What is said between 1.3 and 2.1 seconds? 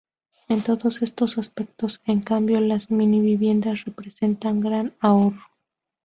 aspectos,